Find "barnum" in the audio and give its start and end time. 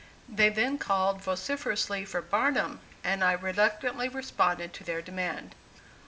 2.23-2.79